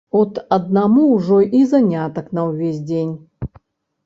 [0.19, 3.15] От аднаму ўжо й занятак на ўвесь дзень.